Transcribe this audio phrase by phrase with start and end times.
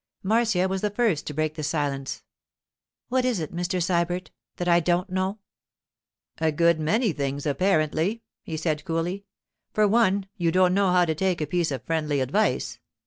[0.23, 2.23] Marcia was the first to break the silence.
[3.09, 3.79] 'What is it, Mr.
[3.79, 5.37] Sybert, that I don't know?'
[6.39, 9.25] 'A good many things, apparently,' he said coolly.
[9.75, 12.79] 'For one, you don't know how to take a piece of friendly advice.